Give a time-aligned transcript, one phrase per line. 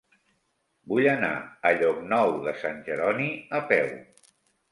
[0.93, 1.29] Vull anar
[1.69, 3.27] a Llocnou de Sant Jeroni
[3.59, 3.93] a peu.